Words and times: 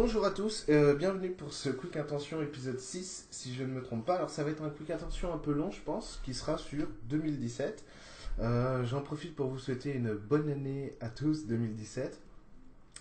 Bonjour 0.00 0.24
à 0.24 0.30
tous, 0.30 0.64
euh, 0.68 0.94
bienvenue 0.94 1.30
pour 1.30 1.52
ce 1.52 1.70
Quick 1.70 1.96
Intention 1.96 2.40
épisode 2.40 2.78
6, 2.78 3.26
si 3.32 3.52
je 3.52 3.64
ne 3.64 3.68
me 3.68 3.82
trompe 3.82 4.06
pas. 4.06 4.14
Alors 4.14 4.30
ça 4.30 4.44
va 4.44 4.50
être 4.50 4.62
un 4.62 4.70
Quick 4.70 4.90
Intention 4.90 5.34
un 5.34 5.38
peu 5.38 5.50
long, 5.52 5.72
je 5.72 5.80
pense, 5.80 6.20
qui 6.24 6.34
sera 6.34 6.56
sur 6.56 6.86
2017. 7.08 7.84
Euh, 8.38 8.84
J'en 8.84 9.00
profite 9.00 9.34
pour 9.34 9.48
vous 9.48 9.58
souhaiter 9.58 9.92
une 9.92 10.14
bonne 10.14 10.48
année 10.50 10.96
à 11.00 11.08
tous 11.08 11.48
2017. 11.48 12.16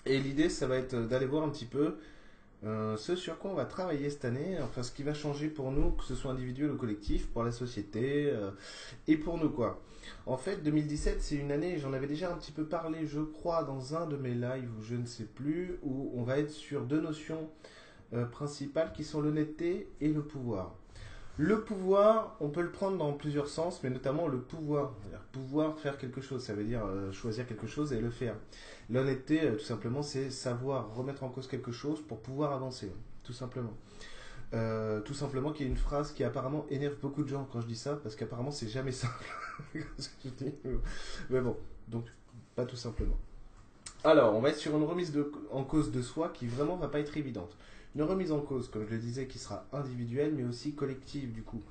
Et 0.07 0.17
l'idée, 0.19 0.49
ça 0.49 0.65
va 0.65 0.77
être 0.77 0.95
d'aller 0.95 1.27
voir 1.27 1.43
un 1.43 1.49
petit 1.49 1.67
peu 1.67 1.97
euh, 2.65 2.97
ce 2.97 3.15
sur 3.15 3.37
quoi 3.37 3.51
on 3.51 3.55
va 3.55 3.65
travailler 3.65 4.09
cette 4.09 4.25
année, 4.25 4.57
enfin 4.61 4.81
ce 4.81 4.91
qui 4.91 5.03
va 5.03 5.13
changer 5.13 5.47
pour 5.47 5.71
nous, 5.71 5.91
que 5.91 6.03
ce 6.03 6.15
soit 6.15 6.31
individuel 6.31 6.71
ou 6.71 6.77
collectif, 6.77 7.27
pour 7.27 7.43
la 7.43 7.51
société 7.51 8.29
euh, 8.31 8.51
et 9.07 9.17
pour 9.17 9.37
nous 9.37 9.49
quoi. 9.49 9.81
En 10.25 10.37
fait, 10.37 10.63
2017, 10.63 11.21
c'est 11.21 11.35
une 11.35 11.51
année, 11.51 11.77
j'en 11.77 11.93
avais 11.93 12.07
déjà 12.07 12.31
un 12.31 12.35
petit 12.37 12.51
peu 12.51 12.65
parlé, 12.65 13.05
je 13.05 13.19
crois, 13.19 13.63
dans 13.63 13.95
un 13.95 14.07
de 14.07 14.15
mes 14.15 14.33
lives, 14.33 14.69
ou 14.79 14.81
je 14.81 14.95
ne 14.95 15.05
sais 15.05 15.25
plus, 15.25 15.79
où 15.83 16.11
on 16.15 16.23
va 16.23 16.39
être 16.39 16.49
sur 16.49 16.85
deux 16.85 17.01
notions 17.01 17.49
euh, 18.13 18.25
principales 18.25 18.93
qui 18.93 19.03
sont 19.03 19.21
l'honnêteté 19.21 19.89
et 19.99 20.07
le 20.07 20.23
pouvoir. 20.23 20.75
Le 21.37 21.61
pouvoir, 21.61 22.35
on 22.39 22.49
peut 22.49 22.61
le 22.61 22.71
prendre 22.71 22.97
dans 22.97 23.13
plusieurs 23.13 23.47
sens, 23.47 23.81
mais 23.83 23.91
notamment 23.91 24.27
le 24.27 24.39
pouvoir. 24.39 24.93
Pouvoir 25.31 25.77
faire 25.77 25.99
quelque 25.99 26.19
chose, 26.19 26.43
ça 26.43 26.55
veut 26.55 26.63
dire 26.63 26.83
euh, 26.83 27.11
choisir 27.11 27.45
quelque 27.45 27.67
chose 27.67 27.93
et 27.93 28.01
le 28.01 28.09
faire. 28.09 28.33
L'honnêteté, 28.89 29.43
euh, 29.43 29.51
tout 29.55 29.63
simplement, 29.63 30.01
c'est 30.01 30.31
savoir 30.31 30.95
remettre 30.95 31.23
en 31.23 31.29
cause 31.29 31.47
quelque 31.47 31.71
chose 31.71 32.01
pour 32.01 32.21
pouvoir 32.21 32.53
avancer, 32.53 32.91
tout 33.23 33.33
simplement. 33.33 33.73
Euh, 34.53 35.01
tout 35.01 35.13
simplement 35.13 35.51
qu'il 35.51 35.67
y 35.67 35.69
a 35.69 35.71
une 35.71 35.77
phrase 35.77 36.11
qui 36.11 36.23
apparemment 36.23 36.65
énerve 36.71 36.95
beaucoup 37.01 37.23
de 37.23 37.29
gens 37.29 37.47
quand 37.51 37.61
je 37.61 37.67
dis 37.67 37.75
ça, 37.75 37.99
parce 38.01 38.15
qu'apparemment 38.15 38.51
c'est 38.51 38.69
jamais 38.69 38.91
simple. 38.93 39.25
Mais 41.29 41.41
bon, 41.41 41.55
donc 41.87 42.05
pas 42.55 42.65
tout 42.65 42.77
simplement. 42.77 43.17
Alors, 44.03 44.35
on 44.35 44.41
va 44.41 44.49
être 44.49 44.57
sur 44.57 44.75
une 44.75 44.83
remise 44.83 45.13
en 45.51 45.63
cause 45.63 45.91
de 45.91 46.01
soi 46.01 46.29
qui 46.29 46.47
vraiment 46.47 46.77
va 46.77 46.87
pas 46.87 46.99
être 46.99 47.17
évidente. 47.17 47.57
Une 47.95 48.03
remise 48.03 48.31
en 48.31 48.41
cause, 48.41 48.69
comme 48.69 48.85
je 48.85 48.91
le 48.91 48.99
disais, 48.99 49.27
qui 49.27 49.39
sera 49.39 49.65
individuelle 49.73 50.33
mais 50.35 50.43
aussi 50.43 50.73
collective 50.73 51.31
du 51.31 51.41
coup. 51.41 51.61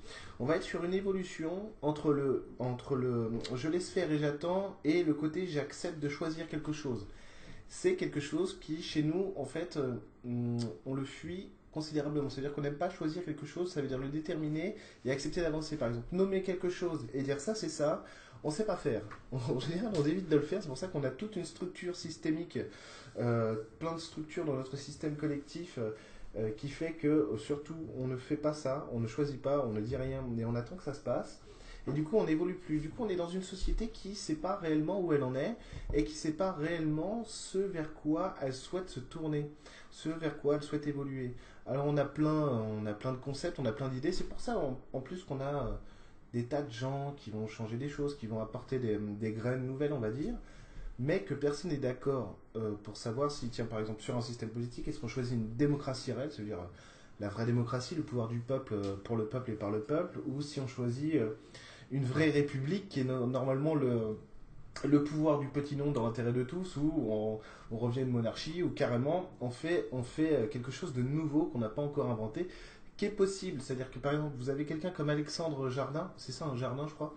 On 0.40 0.44
va 0.44 0.56
être 0.56 0.62
sur 0.62 0.84
une 0.84 0.94
évolution 0.94 1.70
entre 1.82 2.12
le, 2.12 2.48
entre 2.58 2.96
le 2.96 3.30
je 3.54 3.68
laisse 3.68 3.90
faire 3.90 4.10
et 4.10 4.18
j'attends 4.18 4.76
et 4.84 5.04
le 5.04 5.14
côté 5.14 5.46
j'accepte 5.46 6.00
de 6.00 6.08
choisir 6.08 6.48
quelque 6.48 6.72
chose. 6.72 7.06
C'est 7.68 7.94
quelque 7.94 8.20
chose 8.20 8.58
qui, 8.60 8.80
chez 8.82 9.02
nous, 9.02 9.32
en 9.36 9.44
fait, 9.44 9.76
euh, 9.76 9.96
on 10.84 10.94
le 10.94 11.04
fuit 11.04 11.50
considérablement. 11.76 12.30
C'est-à-dire 12.30 12.54
qu'on 12.54 12.62
n'aime 12.62 12.78
pas 12.78 12.88
choisir 12.88 13.22
quelque 13.22 13.44
chose, 13.44 13.70
ça 13.70 13.82
veut 13.82 13.88
dire 13.88 13.98
le 13.98 14.08
déterminer 14.08 14.76
et 15.04 15.10
accepter 15.10 15.42
d'avancer. 15.42 15.76
Par 15.76 15.88
exemple, 15.88 16.06
nommer 16.10 16.42
quelque 16.42 16.70
chose 16.70 17.06
et 17.12 17.22
dire 17.22 17.38
ça, 17.38 17.54
c'est 17.54 17.68
ça, 17.68 18.02
on 18.42 18.48
ne 18.48 18.54
sait 18.54 18.64
pas 18.64 18.76
faire. 18.76 19.02
En 19.32 19.60
général, 19.60 19.92
on 19.94 20.06
évite 20.06 20.28
de 20.28 20.36
le 20.36 20.42
faire. 20.42 20.62
C'est 20.62 20.68
pour 20.68 20.78
ça 20.78 20.88
qu'on 20.88 21.04
a 21.04 21.10
toute 21.10 21.36
une 21.36 21.44
structure 21.44 21.94
systémique, 21.94 22.58
euh, 23.18 23.56
plein 23.78 23.94
de 23.94 24.00
structures 24.00 24.46
dans 24.46 24.54
notre 24.54 24.78
système 24.78 25.16
collectif 25.16 25.76
euh, 25.76 25.90
euh, 26.38 26.50
qui 26.50 26.68
fait 26.68 26.92
que, 26.92 27.06
euh, 27.06 27.38
surtout, 27.38 27.76
on 27.96 28.06
ne 28.06 28.16
fait 28.16 28.36
pas 28.36 28.52
ça, 28.52 28.86
on 28.92 29.00
ne 29.00 29.06
choisit 29.06 29.40
pas, 29.40 29.64
on 29.66 29.72
ne 29.72 29.80
dit 29.80 29.96
rien, 29.96 30.22
mais 30.36 30.44
on 30.44 30.54
attend 30.54 30.76
que 30.76 30.82
ça 30.82 30.92
se 30.92 31.00
passe. 31.00 31.40
Et 31.88 31.92
du 31.92 32.02
coup, 32.02 32.16
on 32.16 32.24
n'évolue 32.24 32.56
plus. 32.56 32.78
Du 32.78 32.90
coup, 32.90 33.04
on 33.04 33.08
est 33.08 33.16
dans 33.16 33.28
une 33.28 33.42
société 33.42 33.88
qui 33.88 34.10
ne 34.10 34.14
sait 34.14 34.34
pas 34.34 34.56
réellement 34.56 35.00
où 35.00 35.12
elle 35.12 35.22
en 35.22 35.34
est 35.34 35.56
et 35.94 36.04
qui 36.04 36.12
ne 36.12 36.18
sait 36.18 36.32
pas 36.32 36.52
réellement 36.52 37.22
ce 37.24 37.58
vers 37.58 37.94
quoi 37.94 38.34
elle 38.42 38.52
souhaite 38.52 38.90
se 38.90 39.00
tourner, 39.00 39.50
ce 39.90 40.08
vers 40.08 40.38
quoi 40.38 40.56
elle 40.56 40.62
souhaite 40.62 40.86
évoluer. 40.86 41.34
Alors, 41.64 41.86
on 41.86 41.96
a 41.96 42.04
plein, 42.04 42.48
on 42.48 42.84
a 42.86 42.92
plein 42.92 43.12
de 43.12 43.18
concepts, 43.18 43.58
on 43.58 43.64
a 43.64 43.72
plein 43.72 43.88
d'idées. 43.88 44.12
C'est 44.12 44.28
pour 44.28 44.40
ça, 44.40 44.58
en, 44.92 45.00
plus, 45.00 45.24
qu'on 45.24 45.40
a 45.40 45.44
euh, 45.64 45.72
des 46.34 46.44
tas 46.44 46.62
de 46.62 46.70
gens 46.70 47.14
qui 47.16 47.30
vont 47.30 47.46
changer 47.46 47.76
des 47.76 47.88
choses, 47.88 48.16
qui 48.16 48.26
vont 48.26 48.42
apporter 48.42 48.78
des 48.78 49.32
graines 49.32 49.64
nouvelles, 49.64 49.92
on 49.92 50.00
va 50.00 50.10
dire, 50.10 50.34
mais 50.98 51.20
que 51.22 51.34
personne 51.34 51.70
n'est 51.70 51.76
d'accord 51.76 52.36
euh, 52.56 52.72
pour 52.82 52.96
savoir 52.96 53.30
si, 53.30 53.48
tiens, 53.48 53.66
par 53.66 53.80
exemple, 53.80 54.02
sur 54.02 54.16
un 54.16 54.20
système 54.22 54.48
politique, 54.48 54.88
est-ce 54.88 54.98
qu'on 54.98 55.08
choisit 55.08 55.34
une 55.34 55.54
démocratie 55.56 56.12
réelle, 56.12 56.32
c'est-à-dire 56.32 56.58
euh, 56.58 56.66
la 57.20 57.28
vraie 57.28 57.46
démocratie, 57.46 57.94
le 57.94 58.02
pouvoir 58.02 58.28
du 58.28 58.38
peuple 58.38 58.74
euh, 58.74 58.96
pour 59.04 59.16
le 59.16 59.26
peuple 59.26 59.50
et 59.52 59.54
par 59.54 59.70
le 59.70 59.80
peuple, 59.80 60.20
ou 60.26 60.40
si 60.42 60.60
on 60.60 60.66
choisit 60.66 61.20
une 61.90 62.04
vraie 62.04 62.30
république 62.30 62.88
qui 62.88 63.00
est 63.00 63.04
no- 63.04 63.26
normalement 63.26 63.74
le, 63.74 64.16
le 64.84 65.04
pouvoir 65.04 65.38
du 65.38 65.48
petit 65.48 65.76
nombre 65.76 65.92
dans 65.92 66.06
l'intérêt 66.06 66.32
de 66.32 66.42
tous, 66.42 66.76
ou 66.76 66.92
on, 67.70 67.76
revient 67.76 68.00
à 68.00 68.02
une 68.02 68.10
monarchie, 68.10 68.62
ou 68.62 68.70
carrément 68.70 69.30
on 69.40 69.50
fait, 69.50 69.88
on 69.92 70.02
fait 70.02 70.48
quelque 70.50 70.70
chose 70.70 70.92
de 70.94 71.02
nouveau 71.02 71.46
qu'on 71.46 71.58
n'a 71.58 71.68
pas 71.68 71.82
encore 71.82 72.10
inventé, 72.10 72.48
qui 72.96 73.04
est 73.04 73.10
possible. 73.10 73.60
C'est-à-dire 73.60 73.90
que 73.90 73.98
par 73.98 74.12
exemple, 74.12 74.34
vous 74.38 74.50
avez 74.50 74.64
quelqu'un 74.64 74.90
comme 74.90 75.10
Alexandre 75.10 75.68
Jardin, 75.68 76.10
c'est 76.16 76.32
ça 76.32 76.46
un 76.46 76.56
Jardin, 76.56 76.86
je 76.88 76.94
crois, 76.94 77.14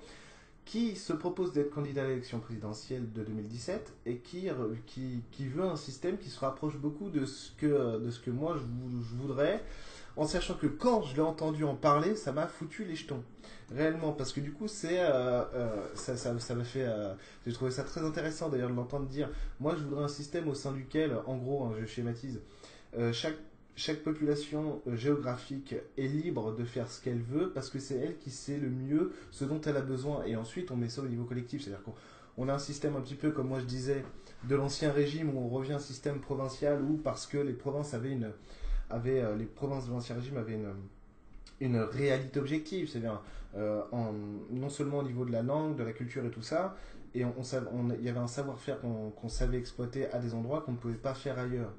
qui 0.69 0.96
se 0.96 1.13
propose 1.13 1.52
d'être 1.52 1.72
candidat 1.72 2.03
à 2.03 2.07
l'élection 2.07 2.40
présidentielle 2.40 3.12
de 3.12 3.24
2017 3.24 3.91
et 4.06 4.18
qui, 4.18 4.50
qui, 4.85 5.24
qui 5.31 5.47
veut 5.47 5.63
un 5.63 5.75
système 5.75 6.18
qui 6.19 6.30
se 6.30 6.40
rapproche 6.40 6.78
beaucoup 6.78 7.09
de 7.09 7.25
ce 7.25 7.52
que, 7.57 7.97
de 8.00 8.12
ce 8.12 8.19
que 8.19 8.30
moi 8.30 8.53
je, 8.56 8.62
vou- 8.62 9.02
je 9.03 9.16
voudrais, 9.16 9.63
en 10.16 10.28
sachant 10.28 10.53
que 10.53 10.68
quand 10.68 11.02
je 11.02 11.16
l'ai 11.16 11.22
entendu 11.24 11.63
en 11.63 11.74
parler, 11.75 12.16
ça 12.16 12.31
m'a 12.34 12.46
foutu 12.46 12.84
les 12.85 12.96
jetons. 12.96 13.24
Réellement, 13.72 14.12
parce 14.13 14.31
que 14.31 14.41
du 14.41 14.52
coup, 14.52 14.68
c'est 14.68 15.00
euh, 15.00 15.44
euh, 15.56 15.88
ça, 15.96 16.16
ça, 16.18 16.40
ça 16.40 16.53
m'a 16.53 16.63
fait. 16.63 16.86
euh, 16.86 17.13
J'ai 17.47 17.53
trouvé 17.53 17.72
ça 17.72 17.84
très 17.84 18.01
intéressant 18.01 18.50
d'ailleurs 18.50 18.69
de 18.69 18.75
l'entendre 18.75 19.07
dire. 19.07 19.30
Moi, 19.59 19.75
je 19.75 19.84
voudrais 19.84 20.03
un 20.03 20.07
système 20.07 20.47
au 20.50 20.53
sein 20.56 20.72
duquel, 20.72 21.16
en 21.25 21.38
gros, 21.38 21.66
hein, 21.66 21.74
je 21.80 21.86
schématise, 21.88 22.41
chaque 23.13 23.38
chaque 23.75 24.03
population 24.03 24.81
euh, 24.88 24.96
géographique 24.96 25.75
est 25.97 26.07
libre 26.07 26.53
de 26.56 26.66
faire 26.66 26.90
ce 26.90 27.02
qu'elle 27.02 27.22
veut 27.22 27.52
parce 27.53 27.69
que 27.69 27.80
c'est 27.80 27.96
elle 27.96 28.18
qui 28.18 28.30
sait 28.31 28.57
le 28.57 28.69
mieux 28.69 29.13
ce 29.31 29.46
dont 29.46 29.62
elle 29.62 29.78
a 29.78 29.81
besoin. 29.81 30.24
Et 30.25 30.35
ensuite, 30.35 30.72
on 30.72 30.75
met 30.75 30.90
ça 30.90 31.02
au 31.02 31.07
niveau 31.07 31.24
collectif. 31.24 31.63
C'est-à-dire 31.63 31.84
qu'on 31.84 31.94
on 32.38 32.47
a 32.50 32.53
un 32.53 32.59
système 32.59 32.96
un 32.96 33.02
petit 33.02 33.16
peu, 33.16 33.31
comme 33.31 33.47
moi 33.50 33.59
je 33.59 33.66
disais, 33.66 34.03
de 34.47 34.56
l'ancien 34.56 34.91
régime 34.91 35.35
où 35.35 35.40
on 35.40 35.50
revient 35.50 35.74
à 35.74 35.75
un 35.78 35.80
système 35.80 36.19
provincial 36.19 36.81
où 36.81 36.97
parce 36.97 37.25
que 37.28 37.38
les 37.38 37.53
provinces 37.53 37.94
avaient 37.94 38.12
une. 38.12 38.31
Avaient, 38.90 39.22
euh, 39.22 39.35
les 39.35 39.46
provinces 39.46 39.86
de 39.88 39.91
l'ancien 39.91 40.16
régime 40.16 40.38
avaient 40.38 40.56
une, 40.56 40.74
une 41.59 41.78
réalité 41.80 42.40
objective. 42.40 42.90
C'est-à-dire, 42.90 43.22
euh, 43.56 43.81
non 44.51 44.69
seulement 44.69 45.00
au 45.00 45.03
niveau 45.03 45.25
de 45.25 45.31
la 45.31 45.41
langue, 45.44 45.75
de 45.75 45.84
la 45.84 45.91
culture 45.94 46.25
et 46.25 46.31
tout 46.31 46.41
ça, 46.41 46.75
et 47.16 47.25
on, 47.25 47.34
on 47.38 47.44
on- 47.74 47.94
il 47.96 48.03
y 48.03 48.09
avait 48.09 48.19
un 48.19 48.28
savoir-faire 48.28 48.80
qu'on 48.81 49.30
savait 49.30 49.57
exploiter 49.57 50.07
à 50.12 50.19
des 50.19 50.34
endroits 50.34 50.62
qu'on 50.62 50.74
ne 50.74 50.78
pouvait 50.78 50.94
pas 50.96 51.13
faire 51.13 51.40
ailleurs. 51.40 51.74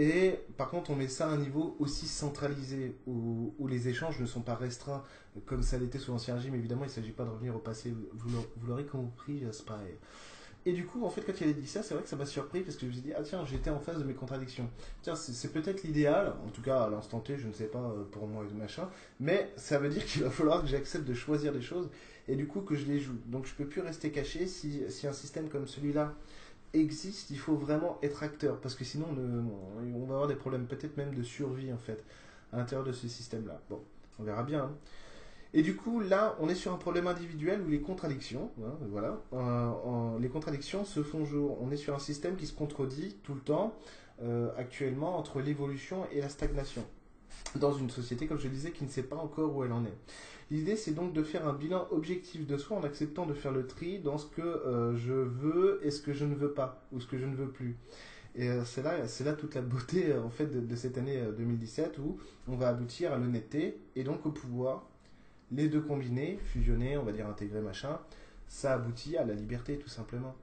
Et 0.00 0.38
par 0.56 0.70
contre, 0.70 0.90
on 0.90 0.94
met 0.94 1.08
ça 1.08 1.26
à 1.26 1.32
un 1.32 1.38
niveau 1.38 1.74
aussi 1.80 2.06
centralisé, 2.06 2.94
où, 3.08 3.52
où 3.58 3.66
les 3.66 3.88
échanges 3.88 4.20
ne 4.20 4.26
sont 4.26 4.42
pas 4.42 4.54
restreints, 4.54 5.02
comme 5.44 5.62
ça 5.64 5.76
l'était 5.76 5.98
sous 5.98 6.12
l'Ancien 6.12 6.36
Régime. 6.36 6.54
Évidemment, 6.54 6.84
il 6.84 6.88
ne 6.88 6.92
s'agit 6.92 7.10
pas 7.10 7.24
de 7.24 7.30
revenir 7.30 7.56
au 7.56 7.58
passé, 7.58 7.92
vous 8.12 8.30
l'aurez- 8.68 8.86
compris, 8.86 9.40
j'espère. 9.40 9.80
Et 10.66 10.72
du 10.72 10.86
coup, 10.86 11.04
en 11.04 11.10
fait, 11.10 11.22
quand 11.22 11.32
il 11.40 11.48
a 11.48 11.52
dit 11.52 11.66
ça, 11.66 11.82
c'est 11.82 11.94
vrai 11.94 12.02
que 12.04 12.08
ça 12.08 12.16
m'a 12.16 12.26
surpris, 12.26 12.60
parce 12.60 12.76
que 12.76 12.82
je 12.82 12.86
me 12.86 12.92
suis 12.92 13.02
dit, 13.02 13.12
ah 13.16 13.22
tiens, 13.22 13.44
j'étais 13.44 13.70
en 13.70 13.80
face 13.80 13.98
de 13.98 14.04
mes 14.04 14.14
contradictions. 14.14 14.70
Tiens, 15.02 15.16
c'est 15.16 15.32
c'est 15.32 15.48
peut-être 15.52 15.82
l'idéal, 15.82 16.34
en 16.46 16.50
tout 16.50 16.62
cas 16.62 16.82
à 16.84 16.90
l'instant 16.90 17.20
T, 17.20 17.36
je 17.36 17.48
ne 17.48 17.52
sais 17.52 17.66
pas 17.66 17.78
euh, 17.78 18.04
pour 18.12 18.28
moi 18.28 18.44
et 18.48 18.54
machin, 18.54 18.88
mais 19.18 19.50
ça 19.56 19.78
veut 19.78 19.88
dire 19.88 20.04
qu'il 20.06 20.22
va 20.22 20.30
falloir 20.30 20.60
que 20.62 20.68
j'accepte 20.68 21.06
de 21.06 21.14
choisir 21.14 21.52
des 21.52 21.62
choses, 21.62 21.88
et 22.28 22.36
du 22.36 22.46
coup 22.46 22.60
que 22.60 22.76
je 22.76 22.86
les 22.86 23.00
joue. 23.00 23.16
Donc 23.26 23.46
je 23.46 23.54
peux 23.54 23.66
plus 23.66 23.80
rester 23.80 24.10
caché 24.12 24.46
si, 24.46 24.82
si 24.90 25.06
un 25.06 25.12
système 25.12 25.48
comme 25.48 25.66
celui-là 25.66 26.14
existe, 26.74 27.30
il 27.30 27.38
faut 27.38 27.56
vraiment 27.56 27.98
être 28.02 28.22
acteur 28.22 28.60
parce 28.60 28.74
que 28.74 28.84
sinon 28.84 29.06
on, 29.10 29.14
ne- 29.14 29.94
on 29.94 30.06
va 30.06 30.14
avoir 30.14 30.28
des 30.28 30.36
problèmes 30.36 30.66
peut-être 30.66 30.96
même 30.96 31.14
de 31.14 31.22
survie 31.22 31.72
en 31.72 31.78
fait 31.78 32.04
à 32.52 32.58
l'intérieur 32.58 32.86
de 32.86 32.92
ce 32.92 33.08
système-là. 33.08 33.60
Bon, 33.70 33.80
on 34.18 34.22
verra 34.24 34.42
bien. 34.42 34.64
hein. 34.64 34.72
Et 35.54 35.62
du 35.62 35.76
coup, 35.76 36.00
là, 36.00 36.36
on 36.40 36.48
est 36.50 36.54
sur 36.54 36.72
un 36.74 36.76
problème 36.76 37.06
individuel 37.06 37.62
où 37.62 37.68
les 37.70 37.80
contradictions, 37.80 38.50
hein, 38.62 38.74
voilà, 38.90 39.18
euh, 39.32 40.18
les 40.18 40.28
contradictions 40.28 40.84
se 40.84 41.02
font 41.02 41.24
jour. 41.24 41.58
On 41.62 41.70
est 41.70 41.76
sur 41.78 41.94
un 41.94 41.98
système 41.98 42.36
qui 42.36 42.46
se 42.46 42.52
contredit 42.52 43.16
tout 43.22 43.32
le 43.34 43.40
temps 43.40 43.74
euh, 44.22 44.50
actuellement 44.58 45.16
entre 45.16 45.40
l'évolution 45.40 46.06
et 46.12 46.20
la 46.20 46.28
stagnation 46.28 46.84
dans 47.56 47.72
une 47.72 47.90
société, 47.90 48.26
comme 48.26 48.38
je 48.38 48.44
le 48.44 48.54
disais, 48.54 48.72
qui 48.72 48.84
ne 48.84 48.88
sait 48.88 49.02
pas 49.02 49.16
encore 49.16 49.56
où 49.56 49.64
elle 49.64 49.72
en 49.72 49.84
est. 49.84 49.96
L'idée, 50.50 50.76
c'est 50.76 50.92
donc 50.92 51.12
de 51.12 51.22
faire 51.22 51.46
un 51.46 51.52
bilan 51.52 51.86
objectif 51.90 52.46
de 52.46 52.56
soi 52.56 52.78
en 52.78 52.82
acceptant 52.82 53.26
de 53.26 53.34
faire 53.34 53.52
le 53.52 53.66
tri 53.66 53.98
dans 53.98 54.16
ce 54.16 54.26
que 54.26 54.40
euh, 54.40 54.96
je 54.96 55.12
veux 55.12 55.80
et 55.82 55.90
ce 55.90 56.00
que 56.00 56.12
je 56.12 56.24
ne 56.24 56.34
veux 56.34 56.52
pas, 56.52 56.86
ou 56.92 57.00
ce 57.00 57.06
que 57.06 57.18
je 57.18 57.26
ne 57.26 57.34
veux 57.34 57.48
plus. 57.48 57.76
Et 58.38 58.48
euh, 58.48 58.64
c'est 58.64 58.82
là, 58.82 59.06
c'est 59.08 59.24
là 59.24 59.32
toute 59.32 59.54
la 59.56 59.62
beauté 59.62 60.12
euh, 60.12 60.22
en 60.22 60.30
fait 60.30 60.46
de, 60.46 60.60
de 60.60 60.76
cette 60.76 60.96
année 60.96 61.18
euh, 61.18 61.32
2017 61.32 61.98
où 61.98 62.18
on 62.46 62.56
va 62.56 62.68
aboutir 62.68 63.12
à 63.12 63.18
l'honnêteté 63.18 63.78
et 63.96 64.04
donc 64.04 64.24
au 64.26 64.30
pouvoir. 64.30 64.86
Les 65.50 65.68
deux 65.68 65.80
combinés, 65.80 66.38
fusionnés, 66.44 66.98
on 66.98 67.04
va 67.04 67.12
dire 67.12 67.26
intégrés, 67.26 67.62
machin, 67.62 67.98
ça 68.48 68.74
aboutit 68.74 69.16
à 69.16 69.24
la 69.24 69.34
liberté 69.34 69.78
tout 69.78 69.88
simplement. 69.88 70.36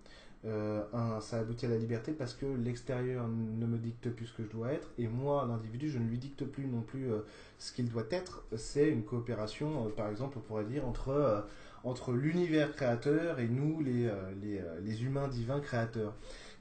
Euh, 0.46 0.84
ça 1.22 1.40
aboutit 1.40 1.66
à 1.66 1.70
la 1.70 1.78
liberté 1.78 2.12
parce 2.12 2.36
que 2.36 2.46
l'extérieur 2.46 3.28
ne 3.28 3.66
me 3.66 3.78
dicte 3.80 4.12
plus 4.12 4.28
ce 4.28 4.34
que 4.34 4.44
je 4.44 4.50
dois 4.50 4.74
être 4.74 4.90
et 5.00 5.08
moi, 5.08 5.46
l'individu, 5.48 5.90
je 5.90 5.98
ne 5.98 6.08
lui 6.08 6.20
dicte 6.20 6.46
plus 6.46 6.68
non 6.68 6.82
plus 6.82 7.12
euh, 7.12 7.22
ce 7.58 7.72
qu'il 7.74 7.90
doit 7.90 8.06
être. 8.12 8.44
C'est 8.56 8.90
une 8.90 9.04
coopération, 9.04 9.88
euh, 9.88 9.90
par 9.90 10.08
exemple, 10.10 10.38
on 10.38 10.42
pourrait 10.42 10.66
dire, 10.66 10.88
entre, 10.88 11.48
entre 11.84 12.14
l'univers 12.14 12.76
créateur 12.76 13.40
et 13.40 13.48
nous, 13.48 13.82
les, 13.82 14.12
les, 14.42 14.62
les 14.84 15.04
humains 15.04 15.28
divins 15.28 15.60
créateurs. 15.62 16.14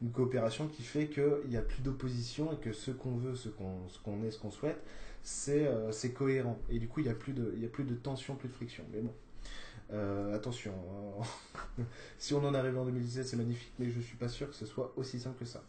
Une 0.02 0.10
coopération 0.10 0.66
qui 0.68 0.82
fait 0.82 1.06
qu'il 1.08 1.48
n'y 1.48 1.56
a 1.56 1.62
plus 1.62 1.82
d'opposition 1.82 2.52
et 2.52 2.56
que 2.56 2.72
ce 2.72 2.90
qu'on 2.90 3.16
veut, 3.16 3.34
ce 3.34 3.48
qu'on 3.50 4.22
est, 4.24 4.30
ce 4.30 4.38
qu'on 4.38 4.50
souhaite, 4.50 4.82
c'est 5.22 5.68
cohérent. 6.14 6.58
Et 6.70 6.78
du 6.78 6.88
coup, 6.88 7.00
il 7.00 7.04
n'y 7.04 7.10
a, 7.10 7.14
plus 7.14 7.32
de- 7.34 7.54
a 7.64 7.68
plus 7.68 7.84
de 7.84 7.94
tension, 7.94 8.34
plus 8.34 8.48
de 8.48 8.54
friction. 8.54 8.84
Mais 8.92 9.00
bon. 9.00 9.12
Attention, 10.34 10.72
hein. 11.20 11.24
si 12.18 12.34
on 12.34 12.44
en 12.44 12.54
arrive 12.54 12.78
en 12.78 12.84
2017, 12.84 13.26
c'est 13.26 13.36
magnifique, 13.36 13.72
mais 13.78 13.90
je 13.90 14.00
suis 14.00 14.16
pas 14.16 14.28
sûr 14.28 14.48
que 14.48 14.54
ce 14.54 14.66
soit 14.66 14.92
aussi 14.96 15.20
simple 15.20 15.38
que 15.38 15.44
ça. 15.44 15.62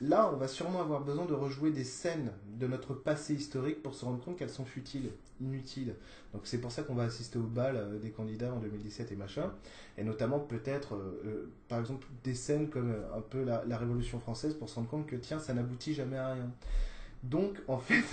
Là, 0.00 0.30
on 0.32 0.36
va 0.36 0.48
sûrement 0.48 0.80
avoir 0.80 1.02
besoin 1.02 1.24
de 1.26 1.34
rejouer 1.34 1.70
des 1.70 1.84
scènes 1.84 2.32
de 2.58 2.66
notre 2.66 2.94
passé 2.94 3.34
historique 3.34 3.82
pour 3.82 3.94
se 3.94 4.04
rendre 4.04 4.22
compte 4.24 4.36
qu'elles 4.36 4.50
sont 4.50 4.64
futiles, 4.64 5.10
inutiles. 5.40 5.94
Donc 6.32 6.42
c'est 6.44 6.58
pour 6.58 6.72
ça 6.72 6.82
qu'on 6.82 6.94
va 6.94 7.04
assister 7.04 7.38
au 7.38 7.42
bal 7.42 7.76
euh, 7.76 7.98
des 7.98 8.10
candidats 8.10 8.52
en 8.52 8.58
2017 8.58 9.12
et 9.12 9.16
machin, 9.16 9.52
et 9.98 10.04
notamment 10.04 10.38
peut-être, 10.38 10.94
euh, 10.94 11.50
par 11.68 11.80
exemple, 11.80 12.06
des 12.24 12.34
scènes 12.34 12.68
comme 12.68 12.94
un 13.14 13.20
peu 13.20 13.44
la, 13.44 13.64
la 13.66 13.78
Révolution 13.78 14.18
française 14.18 14.54
pour 14.54 14.68
se 14.68 14.76
rendre 14.76 14.88
compte 14.88 15.06
que 15.06 15.16
tiens, 15.16 15.38
ça 15.38 15.54
n'aboutit 15.54 15.94
jamais 15.94 16.18
à 16.18 16.32
rien. 16.32 16.50
Donc, 17.22 17.58
en 17.68 17.78
fait, 17.78 18.04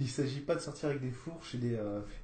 il 0.00 0.06
ne 0.06 0.10
s'agit 0.10 0.40
pas 0.40 0.54
de 0.54 0.60
sortir 0.60 0.88
avec 0.88 1.02
des 1.02 1.10
fourches 1.10 1.54
et 1.54 1.58
des, 1.58 1.78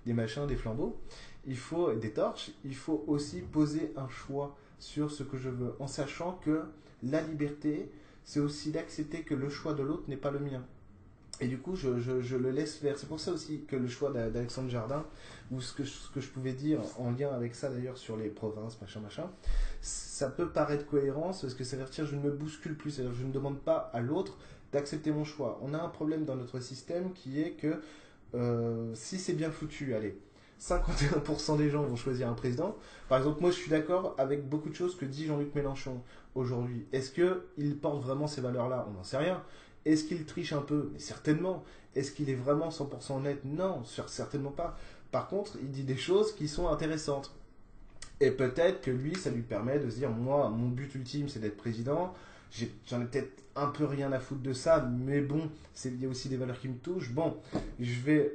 des 0.06 0.14
machins, 0.14 0.46
des 0.46 0.56
flambeaux 0.56 0.98
il 1.46 1.56
faut 1.56 1.92
des 1.94 2.12
torches, 2.12 2.50
il 2.64 2.74
faut 2.74 3.04
aussi 3.06 3.40
poser 3.40 3.92
un 3.96 4.08
choix 4.08 4.56
sur 4.80 5.10
ce 5.10 5.22
que 5.22 5.38
je 5.38 5.48
veux, 5.48 5.74
en 5.78 5.86
sachant 5.86 6.32
que 6.44 6.62
la 7.02 7.20
liberté, 7.22 7.90
c'est 8.24 8.40
aussi 8.40 8.72
d'accepter 8.72 9.22
que 9.22 9.34
le 9.34 9.48
choix 9.48 9.74
de 9.74 9.82
l'autre 9.82 10.04
n'est 10.08 10.16
pas 10.16 10.30
le 10.30 10.40
mien. 10.40 10.62
Et 11.42 11.48
du 11.48 11.58
coup, 11.58 11.74
je, 11.74 11.98
je, 11.98 12.36
le 12.36 12.50
laisse 12.50 12.76
faire. 12.76 12.98
C'est 12.98 13.08
pour 13.08 13.18
ça 13.18 13.32
aussi 13.32 13.64
que 13.66 13.76
le 13.76 13.88
choix 13.88 14.10
d'Alexandre 14.10 14.68
Jardin, 14.68 15.06
ou 15.50 15.60
ce 15.60 15.72
que, 15.72 15.84
ce 15.84 16.10
que 16.10 16.20
je 16.20 16.28
pouvais 16.28 16.52
dire 16.52 16.80
en 16.98 17.12
lien 17.12 17.30
avec 17.30 17.54
ça 17.54 17.70
d'ailleurs 17.70 17.96
sur 17.96 18.16
les 18.16 18.28
provinces, 18.28 18.78
machin, 18.80 19.00
machin, 19.00 19.30
ça 19.80 20.28
peut 20.28 20.50
paraître 20.50 20.86
cohérent, 20.86 21.32
parce 21.40 21.54
que 21.54 21.64
ça 21.64 21.76
veut 21.76 21.84
dire 21.84 22.04
je 22.04 22.14
ne 22.14 22.20
me 22.20 22.30
bouscule 22.30 22.76
plus, 22.76 22.90
c'est-à-dire 22.90 23.14
je 23.14 23.24
ne 23.24 23.32
demande 23.32 23.58
pas 23.58 23.90
à 23.94 24.00
l'autre 24.00 24.36
d'accepter 24.72 25.12
mon 25.12 25.24
choix. 25.24 25.58
On 25.62 25.72
a 25.72 25.78
un 25.78 25.88
problème 25.88 26.24
dans 26.24 26.36
notre 26.36 26.60
système 26.60 27.12
qui 27.14 27.40
est 27.40 27.52
que 27.52 27.80
euh, 28.34 28.94
si 28.94 29.18
c'est 29.18 29.32
bien 29.32 29.50
foutu, 29.50 29.94
allez, 29.94 30.18
51% 30.60 31.56
des 31.56 31.70
gens 31.70 31.82
vont 31.82 31.96
choisir 31.96 32.28
un 32.28 32.34
président. 32.34 32.76
Par 33.08 33.18
exemple, 33.18 33.40
moi 33.40 33.50
je 33.50 33.56
suis 33.56 33.70
d'accord 33.70 34.14
avec 34.18 34.48
beaucoup 34.48 34.68
de 34.68 34.74
choses 34.74 34.94
que 34.96 35.06
dit 35.06 35.26
Jean-Luc 35.26 35.54
Mélenchon 35.54 36.02
aujourd'hui. 36.34 36.86
Est-ce 36.92 37.10
qu'il 37.10 37.78
porte 37.78 38.02
vraiment 38.02 38.26
ces 38.26 38.40
valeurs-là? 38.40 38.86
On 38.88 38.92
n'en 38.92 39.02
sait 39.02 39.16
rien. 39.16 39.42
Est-ce 39.86 40.04
qu'il 40.04 40.24
triche 40.26 40.52
un 40.52 40.60
peu? 40.60 40.90
Certainement. 40.98 41.64
Est-ce 41.94 42.12
qu'il 42.12 42.28
est 42.28 42.34
vraiment 42.34 42.68
100% 42.68 43.22
net 43.22 43.40
Non, 43.44 43.82
certainement 44.06 44.50
pas. 44.50 44.76
Par 45.10 45.28
contre, 45.28 45.52
il 45.60 45.70
dit 45.70 45.82
des 45.82 45.96
choses 45.96 46.34
qui 46.34 46.46
sont 46.46 46.68
intéressantes. 46.68 47.34
Et 48.20 48.30
peut-être 48.30 48.82
que 48.82 48.90
lui, 48.90 49.16
ça 49.16 49.30
lui 49.30 49.42
permet 49.42 49.78
de 49.78 49.88
se 49.88 49.96
dire, 49.96 50.10
moi, 50.10 50.50
mon 50.50 50.68
but 50.68 50.94
ultime, 50.94 51.28
c'est 51.28 51.40
d'être 51.40 51.56
président 51.56 52.12
j'en 52.86 53.00
ai, 53.00 53.04
peut-être 53.04 53.42
un 53.56 53.68
peu 53.68 53.84
rien 53.84 54.12
à 54.12 54.18
foutre 54.18 54.42
de 54.42 54.52
ça, 54.52 54.80
mais 54.80 55.20
bon, 55.20 55.50
il 55.84 56.00
y 56.00 56.06
a 56.06 56.08
aussi 56.08 56.28
des 56.28 56.36
valeurs 56.36 56.58
qui 56.58 56.68
me 56.68 56.78
touchent. 56.78 57.10
Bon, 57.12 57.36
je 57.78 58.00
vais 58.00 58.34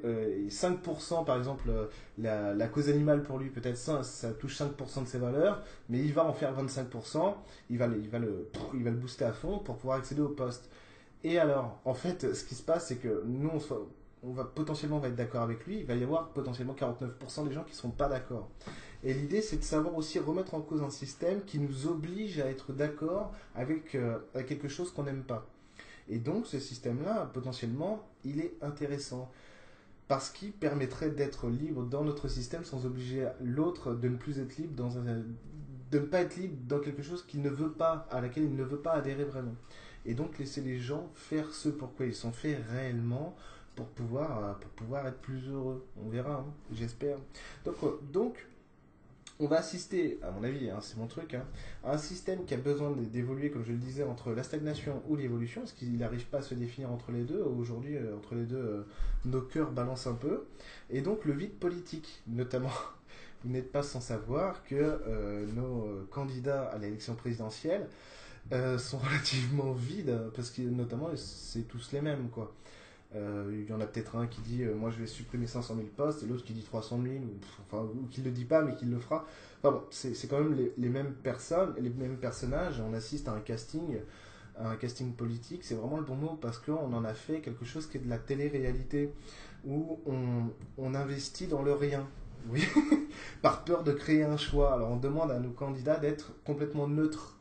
5% 0.50 1.22
euh, 1.22 1.24
par 1.24 1.38
exemple, 1.38 1.70
euh, 1.70 2.54
la, 2.56 2.68
cause 2.68 2.90
animale 2.90 3.24
pour 3.24 3.40
lui, 3.40 3.50
peut-être 3.50 3.78
ça, 3.78 4.04
ça 4.04 4.32
touche 4.34 4.60
5% 4.60 5.04
de 5.04 5.08
ses 5.08 5.18
valeurs, 5.18 5.64
mais 5.90 6.00
il 6.00 6.14
va 6.14 6.26
en 6.26 6.34
faire 6.34 6.54
25%, 6.56 7.34
il 7.70 7.78
va, 7.78 7.88
il, 7.88 8.10
va 8.10 8.20
le, 8.20 8.50
il 8.74 8.84
va 8.84 8.90
le 8.92 8.98
booster 8.98 9.26
à 9.26 9.34
fond 9.34 9.60
pour 9.60 9.78
pouvoir 9.78 9.98
accéder 9.98 10.22
au 10.22 10.30
poste. 10.30 10.70
Et 11.24 11.40
alors, 11.40 11.80
en 11.86 11.94
fait, 11.94 12.34
ce 12.36 12.44
qui 12.44 12.56
se 12.56 12.62
passe, 12.62 12.88
c'est 12.88 12.98
que 12.98 13.24
nous, 13.26 13.50
on, 13.50 13.60
on 14.26 14.32
va 14.32 14.44
potentiellement 14.44 15.00
va 15.00 15.08
être 15.08 15.16
d'accord 15.16 15.42
avec 15.42 15.66
lui, 15.66 15.80
il 15.80 15.86
va 15.86 15.96
y 15.96 16.04
avoir 16.04 16.30
potentiellement 16.30 16.74
49% 16.74 17.48
des 17.48 17.54
gens 17.54 17.64
qui 17.64 17.72
ne 17.72 17.76
seront 17.76 17.92
pas 17.92 18.10
d'accord. 18.10 18.50
Et 19.06 19.14
l'idée, 19.14 19.42
c'est 19.42 19.58
de 19.58 19.64
savoir 19.64 19.96
aussi 19.96 20.18
remettre 20.18 20.56
en 20.56 20.62
cause 20.62 20.82
un 20.82 20.90
système 20.90 21.44
qui 21.46 21.60
nous 21.60 21.86
oblige 21.86 22.40
à 22.40 22.48
être 22.48 22.74
d'accord 22.74 23.32
avec, 23.54 23.94
euh, 23.94 24.18
quelque 24.48 24.68
chose 24.68 24.92
qu'on 24.92 25.04
n'aime 25.04 25.24
pas. 25.24 25.48
Et 26.10 26.18
donc, 26.18 26.48
ce 26.48 26.60
système-là, 26.60 27.30
potentiellement, 27.32 28.04
il 28.24 28.42
est 28.42 28.56
intéressant. 28.64 29.32
Parce 30.08 30.32
qu'il 30.32 30.52
permettrait 30.52 31.12
d'être 31.12 31.48
libre 31.48 31.84
dans 31.84 32.04
notre 32.04 32.28
système 32.28 32.64
sans 32.64 32.88
obliger 32.88 33.28
l'autre 33.44 33.94
de 33.94 34.10
ne 34.10 34.18
plus 34.18 34.40
être 34.40 34.58
libre 34.58 34.74
dans 34.76 34.98
un, 34.98 35.24
de 35.92 36.00
ne 36.00 36.06
pas 36.06 36.22
être 36.22 36.36
libre 36.36 36.58
dans 36.68 36.80
quelque 36.80 37.04
chose 37.04 37.24
qu'il 37.26 37.42
ne 37.42 37.50
veut 37.50 37.72
pas, 37.72 38.08
à 38.10 38.22
laquelle 38.22 38.44
il 38.44 38.56
ne 38.56 38.64
veut 38.64 38.80
pas 38.80 38.94
adhérer 38.94 39.24
vraiment. 39.24 39.56
Et 40.06 40.14
donc 40.14 40.38
laisser 40.38 40.62
les 40.62 40.80
gens 40.80 41.10
faire 41.16 41.52
ce 41.54 41.70
pourquoi 41.70 42.06
ils 42.06 42.14
sont 42.14 42.32
faits 42.32 42.60
réellement 42.72 43.36
pour 43.76 43.88
pouvoir, 43.88 44.44
euh, 44.44 44.54
pour 44.54 44.70
pouvoir 44.72 45.08
être 45.08 45.20
plus 45.20 45.50
heureux. 45.50 45.86
On 46.04 46.10
verra, 46.10 46.36
hein, 46.36 46.54
j'espère. 46.72 47.18
Donc, 47.66 47.76
euh, 47.84 48.00
donc 48.14 48.46
on 49.40 49.48
va 49.48 49.58
assister, 49.58 50.18
à 50.22 50.32
mon 50.32 50.44
avis, 50.44 50.70
hein, 50.70 50.80
c'est 50.82 50.98
mon 50.98 51.08
truc, 51.08 51.34
hein, 51.34 51.44
à 51.84 51.94
un 51.94 51.98
système 51.98 52.46
qui 52.46 52.54
a 52.54 52.58
besoin 52.58 52.92
d'évoluer, 52.92 53.52
comme 53.52 53.66
je 53.66 53.72
le 53.72 53.78
disais, 53.78 54.04
entre 54.04 54.32
la 54.32 54.44
stagnation 54.44 55.04
ou 55.10 55.18
l'évolution, 55.18 55.62
parce 55.62 55.74
qu'il 55.74 55.98
n'arrive 55.98 56.26
pas 56.26 56.38
à 56.38 56.42
se 56.42 56.56
définir 56.56 56.92
entre 56.92 57.12
les 57.12 57.24
deux. 57.24 57.42
Aujourd'hui, 57.42 57.98
euh, 57.98 58.16
entre 58.16 58.36
les 58.36 58.46
deux, 58.46 58.56
euh, 58.56 58.84
nos 59.26 59.42
cœurs 59.42 59.72
balancent 59.72 60.08
un 60.08 60.14
peu. 60.14 60.46
Et 60.90 61.02
donc 61.02 61.26
le 61.26 61.34
vide 61.34 61.54
politique, 61.54 62.22
notamment. 62.28 62.72
Vous 63.44 63.52
n'êtes 63.52 63.72
pas 63.72 63.84
sans 63.84 64.02
savoir 64.02 64.64
que 64.64 64.76
euh, 64.76 65.46
nos 65.54 66.08
candidats 66.10 66.64
à 66.64 66.80
l'élection 66.80 67.14
présidentielle 67.14 67.88
sont 68.80 68.98
relativement 69.04 69.74
vides, 69.74 70.32
parce 70.36 70.50
que 70.50 70.62
notamment, 70.62 71.10
c'est 71.16 71.68
tous 71.68 71.92
les 71.92 72.02
mêmes, 72.02 72.30
quoi. 72.30 72.54
Euh, 73.16 73.50
il 73.54 73.70
y 73.70 73.74
en 73.74 73.80
a 73.80 73.86
peut-être 73.86 74.18
un 74.18 74.28
qui 74.28 74.42
dit 74.42 74.64
euh, 74.64 74.76
moi 74.76 74.90
je 74.90 74.98
vais 74.98 75.08
supprimer 75.08 75.48
500 75.48 75.76
000 75.76 75.88
postes 75.96 76.24
et 76.24 76.26
l'autre 76.26 76.44
qui 76.44 76.52
dit 76.52 76.64
300 76.64 77.00
000 77.02 77.16
ou, 77.16 77.30
enfin, 77.62 77.84
ou 77.84 78.08
qui 78.08 78.20
ne 78.20 78.26
le 78.26 78.32
dit 78.32 78.44
pas 78.44 78.62
mais 78.62 78.76
qui 78.76 78.86
le 78.86 79.00
fera. 79.00 79.26
C'est 79.90 80.28
quand 80.28 80.40
même 80.40 80.56
les, 80.78 80.90
mêmes 80.90 81.14
personnes, 81.14 81.74
les 81.80 81.90
mêmes 81.90 82.18
personnages. 82.18 82.82
On 82.82 82.94
assiste 82.94 83.28
à 83.28 83.32
un 83.32 83.40
casting, 83.40 83.98
un 84.60 84.76
casting 84.76 85.14
politique. 85.14 85.64
C'est 85.64 85.74
vraiment 85.74 85.98
le 85.98 86.04
bon 86.04 86.16
mot 86.16 86.38
parce 86.40 86.60
qu'on 86.60 86.94
en 86.94 87.04
a 87.04 87.14
fait 87.14 87.40
quelque 87.40 87.66
chose 87.66 87.88
qui 87.88 87.98
est 87.98 88.02
de 88.02 88.10
la 88.10 88.20
télé-réalité 88.20 89.12
où 89.66 90.00
on, 90.06 90.52
on 90.78 90.94
investit 90.94 91.48
dans 91.48 91.64
le 91.64 91.74
rien. 91.74 92.08
Oui, 92.50 92.64
par 93.42 93.64
peur 93.64 93.84
de 93.84 93.92
créer 93.92 94.24
un 94.24 94.38
choix. 94.38 94.74
Alors 94.74 94.92
on 94.92 94.98
demande 94.98 95.32
à 95.32 95.40
nos 95.40 95.50
candidats 95.50 95.98
d'être 95.98 96.34
complètement 96.44 96.88
neutres 96.88 97.36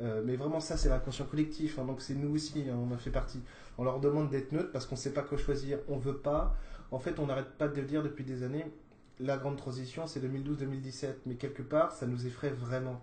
euh, 0.00 0.22
mais 0.24 0.36
vraiment, 0.36 0.60
ça, 0.60 0.76
c'est 0.76 0.88
l'inconscient 0.88 1.24
collectif. 1.24 1.78
Hein, 1.78 1.84
donc, 1.84 2.00
c'est 2.00 2.14
nous 2.14 2.34
aussi, 2.34 2.64
hein, 2.68 2.76
on 2.76 2.92
en 2.92 2.98
fait 2.98 3.10
partie. 3.10 3.40
On 3.78 3.84
leur 3.84 4.00
demande 4.00 4.30
d'être 4.30 4.52
neutre 4.52 4.70
parce 4.72 4.86
qu'on 4.86 4.94
ne 4.94 5.00
sait 5.00 5.12
pas 5.12 5.22
quoi 5.22 5.38
choisir. 5.38 5.78
On 5.88 5.96
veut 5.96 6.18
pas. 6.18 6.54
En 6.90 6.98
fait, 6.98 7.18
on 7.18 7.26
n'arrête 7.26 7.50
pas 7.58 7.68
de 7.68 7.80
le 7.80 7.86
dire 7.86 8.02
depuis 8.02 8.24
des 8.24 8.42
années. 8.42 8.66
La 9.18 9.36
grande 9.38 9.56
transition, 9.56 10.06
c'est 10.06 10.20
2012-2017. 10.20 11.14
Mais 11.26 11.36
quelque 11.36 11.62
part, 11.62 11.92
ça 11.92 12.06
nous 12.06 12.26
effraie 12.26 12.50
vraiment 12.50 13.00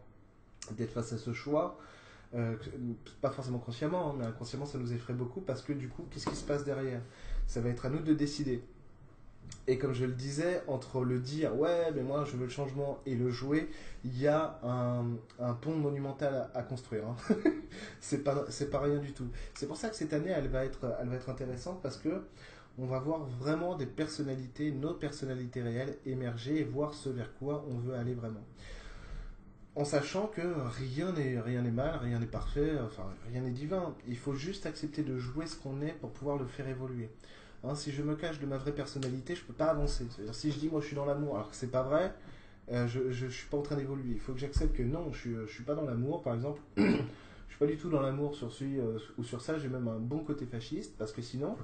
d'être 0.71 0.91
face 0.91 1.13
à 1.13 1.17
ce 1.17 1.33
choix. 1.33 1.79
Euh, 2.35 2.55
pas 3.21 3.29
forcément 3.29 3.59
consciemment, 3.59 4.09
hein, 4.09 4.15
mais 4.17 4.25
inconsciemment, 4.25 4.65
ça 4.65 4.79
nous 4.79 4.91
effraie 4.91 5.13
beaucoup 5.13 5.41
parce 5.41 5.61
que 5.61 5.71
du 5.71 5.87
coup, 5.87 6.07
qu'est-ce 6.09 6.27
qui 6.27 6.35
se 6.35 6.43
passe 6.43 6.63
derrière? 6.63 7.01
Ça 7.45 7.61
va 7.61 7.69
être 7.69 7.85
à 7.85 7.89
nous 7.89 7.99
de 7.99 8.13
décider. 8.13 8.63
Et 9.65 9.77
comme 9.77 9.93
je 9.93 10.05
le 10.05 10.11
disais, 10.11 10.61
entre 10.67 11.05
le 11.05 11.19
dire 11.19 11.55
ouais, 11.57 11.91
mais 11.95 12.03
moi 12.03 12.25
je 12.25 12.35
veux 12.35 12.43
le 12.43 12.49
changement 12.49 12.99
et 13.05 13.15
le 13.15 13.29
jouer, 13.29 13.69
il 14.03 14.19
y 14.19 14.27
a 14.27 14.59
un, 14.63 15.53
pont 15.61 15.75
monumental 15.75 16.49
à, 16.53 16.63
construire. 16.63 17.07
Hein. 17.07 17.15
c'est 18.01 18.23
pas 18.23 18.45
pas 18.71 18.79
rien 18.79 18.97
du 18.97 19.13
tout. 19.13 19.27
C'est 19.53 19.67
pour 19.67 19.77
ça 19.77 19.89
que 19.89 19.95
cette 19.95 20.11
année 20.11 20.31
elle 20.31 20.49
va 20.49 20.65
être 20.65 20.93
elle 21.01 21.07
va 21.07 21.15
être 21.15 21.29
intéressante 21.29 21.81
parce 21.81 21.97
que 21.97 22.23
on 22.77 22.85
va 22.85 22.99
voir 22.99 23.23
vraiment 23.39 23.75
des 23.75 23.85
personnalités, 23.85 24.71
nos 24.71 24.95
personnalités 24.95 25.61
réelles 25.61 25.97
émerger 26.05 26.59
et 26.59 26.63
voir 26.63 26.93
ce 26.93 27.09
vers 27.09 27.33
quoi 27.35 27.65
on 27.69 27.77
veut 27.77 27.93
aller 27.93 28.15
vraiment. 28.15 28.43
En 29.75 29.85
sachant 29.85 30.27
que 30.27 30.41
rien 30.41 31.13
n'est 31.13 31.39
rien 31.39 31.61
n'est 31.61 31.71
mal, 31.71 31.97
rien 32.01 32.19
n'est 32.19 32.27
parfait, 32.27 32.73
enfin 32.83 33.05
rien 33.31 33.41
n'est 33.41 33.51
divin. 33.51 33.95
Il 34.07 34.17
faut 34.17 34.35
juste 34.35 34.65
accepter 34.65 35.03
de 35.03 35.17
jouer 35.17 35.47
ce 35.47 35.55
qu'on 35.55 35.81
est 35.81 35.93
pour 35.93 36.11
pouvoir 36.11 36.37
le 36.37 36.45
faire 36.45 36.67
évoluer. 36.67 37.09
Hein, 37.63 37.75
si 37.75 37.91
je 37.91 38.01
me 38.01 38.15
cache 38.15 38.39
de 38.39 38.45
ma 38.45 38.57
vraie 38.57 38.73
personnalité, 38.73 39.35
je 39.35 39.41
ne 39.41 39.47
peux 39.47 39.53
pas 39.53 39.67
avancer. 39.67 40.05
Si 40.33 40.51
je 40.51 40.59
dis 40.59 40.69
moi 40.69 40.81
je 40.81 40.87
suis 40.87 40.95
dans 40.95 41.05
l'amour, 41.05 41.35
alors 41.35 41.49
que 41.49 41.55
c'est 41.55 41.71
pas 41.71 41.83
vrai, 41.83 42.13
euh, 42.71 42.87
je, 42.87 43.25
ne 43.25 43.29
suis 43.29 43.47
pas 43.47 43.57
en 43.57 43.61
train 43.61 43.75
d'évoluer. 43.75 44.13
Il 44.13 44.19
faut 44.19 44.33
que 44.33 44.39
j'accepte 44.39 44.75
que 44.75 44.83
non, 44.83 45.11
je 45.11 45.29
ne 45.29 45.47
suis 45.47 45.63
pas 45.63 45.75
dans 45.75 45.83
l'amour, 45.85 46.21
par 46.21 46.33
exemple. 46.33 46.61
je 46.77 46.83
suis 46.83 47.59
pas 47.59 47.65
du 47.65 47.77
tout 47.77 47.89
dans 47.89 48.01
l'amour 48.01 48.35
sur 48.35 48.51
celui 48.51 48.79
euh, 48.79 48.97
ou 49.17 49.23
sur 49.23 49.41
ça. 49.41 49.57
J'ai 49.57 49.69
même 49.69 49.87
un 49.87 49.99
bon 49.99 50.19
côté 50.19 50.45
fasciste 50.45 50.95
parce 50.97 51.11
que 51.11 51.21
sinon, 51.21 51.55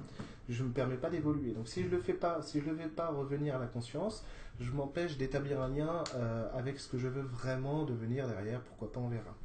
je 0.48 0.62
me 0.62 0.70
permets 0.70 0.96
pas 0.96 1.10
d'évoluer. 1.10 1.52
Donc 1.52 1.68
si 1.68 1.82
je 1.82 1.88
le 1.88 1.98
fais 1.98 2.14
pas, 2.14 2.42
si 2.42 2.60
je 2.60 2.68
ne 2.68 2.74
vais 2.74 2.88
pas 2.88 3.08
revenir 3.08 3.56
à 3.56 3.58
la 3.58 3.66
conscience, 3.66 4.24
je 4.58 4.70
m'empêche 4.72 5.16
d'établir 5.16 5.60
un 5.60 5.68
lien 5.68 6.04
euh, 6.14 6.48
avec 6.54 6.78
ce 6.78 6.88
que 6.88 6.98
je 6.98 7.08
veux 7.08 7.22
vraiment 7.22 7.84
devenir 7.84 8.28
derrière. 8.28 8.60
Pourquoi 8.60 8.92
pas, 8.92 9.00
on 9.00 9.08
verra. 9.08 9.36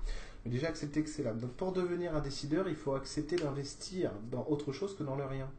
Mais 0.43 0.51
déjà 0.51 0.67
accepter 0.67 1.03
que 1.03 1.09
c'est 1.09 1.24
là. 1.24 1.33
Donc 1.33 1.51
pour 1.53 1.71
devenir 1.71 2.15
un 2.15 2.21
décideur, 2.21 2.67
il 2.67 2.75
faut 2.75 2.93
accepter 2.95 3.38
d'investir 3.38 4.12
dans 4.29 4.45
autre 4.47 4.71
chose 4.74 4.95
que 4.95 5.03
dans 5.03 5.15
le 5.15 5.25
rien. 5.25 5.50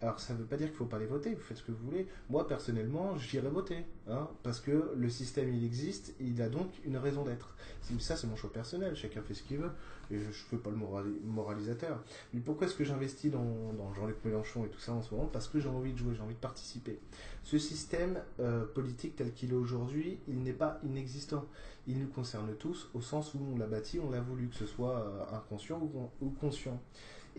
Alors 0.00 0.20
ça 0.20 0.32
ne 0.32 0.38
veut 0.38 0.44
pas 0.44 0.56
dire 0.56 0.68
qu'il 0.68 0.74
ne 0.74 0.78
faut 0.78 0.84
pas 0.84 1.00
les 1.00 1.06
voter, 1.06 1.34
vous 1.34 1.42
faites 1.42 1.56
ce 1.56 1.64
que 1.64 1.72
vous 1.72 1.84
voulez. 1.84 2.06
Moi 2.30 2.46
personnellement, 2.46 3.18
j'irai 3.18 3.48
voter, 3.48 3.84
hein, 4.08 4.28
parce 4.44 4.60
que 4.60 4.92
le 4.96 5.10
système 5.10 5.52
il 5.52 5.64
existe, 5.64 6.14
il 6.20 6.40
a 6.40 6.48
donc 6.48 6.68
une 6.84 6.96
raison 6.96 7.24
d'être. 7.24 7.56
Ça 7.98 8.14
c'est 8.14 8.28
mon 8.28 8.36
choix 8.36 8.52
personnel, 8.52 8.94
chacun 8.94 9.22
fait 9.22 9.34
ce 9.34 9.42
qu'il 9.42 9.58
veut, 9.58 9.72
et 10.12 10.20
je 10.20 10.26
ne 10.26 10.32
fais 10.32 10.56
pas 10.56 10.70
le 10.70 10.76
moralisateur. 11.24 12.00
Mais 12.32 12.40
pourquoi 12.40 12.68
est-ce 12.68 12.76
que 12.76 12.84
j'investis 12.84 13.32
dans, 13.32 13.74
Jean-Luc 13.94 14.24
Mélenchon 14.24 14.64
et 14.66 14.68
tout 14.68 14.78
ça 14.78 14.92
en 14.92 15.02
ce 15.02 15.12
moment? 15.12 15.28
Parce 15.32 15.48
que 15.48 15.58
j'ai 15.58 15.68
envie 15.68 15.92
de 15.92 15.98
jouer, 15.98 16.14
j'ai 16.14 16.22
envie 16.22 16.34
de 16.34 16.38
participer. 16.40 17.00
Ce 17.42 17.58
système 17.58 18.22
euh, 18.38 18.64
politique 18.66 19.16
tel 19.16 19.32
qu'il 19.32 19.50
est 19.50 19.56
aujourd'hui, 19.56 20.20
il 20.28 20.44
n'est 20.44 20.52
pas 20.52 20.78
inexistant. 20.84 21.44
Il 21.88 21.98
nous 21.98 22.08
concerne 22.08 22.54
tous, 22.54 22.88
au 22.94 23.00
sens 23.00 23.34
où 23.34 23.40
on 23.52 23.58
l'a 23.58 23.66
bâti, 23.66 23.98
on 23.98 24.10
l'a 24.10 24.20
voulu, 24.20 24.48
que 24.48 24.56
ce 24.56 24.66
soit 24.66 25.00
euh, 25.00 25.36
inconscient 25.36 25.80
ou 26.20 26.30
conscient. 26.30 26.80